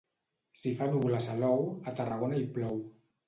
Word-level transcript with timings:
Si 0.61 0.71
fa 0.79 0.87
núvol 0.93 1.17
a 1.17 1.19
Salou, 1.27 1.61
a 1.91 1.95
Tarragona 1.99 2.39
hi 2.41 2.47
plou. 2.59 2.81